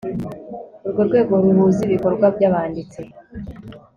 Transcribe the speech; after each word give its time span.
urwo 0.85 1.01
rwego 1.07 1.33
ruhuza 1.43 1.79
ibikorwa 1.87 2.25
by 2.35 2.41
abanditsi 2.49 3.01